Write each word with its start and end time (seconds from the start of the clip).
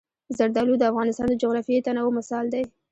زردالو 0.37 0.73
د 0.79 0.83
افغانستان 0.91 1.27
د 1.29 1.33
جغرافیوي 1.41 1.81
تنوع 1.85 2.09
مثال 2.17 2.45
دی. 2.53 2.63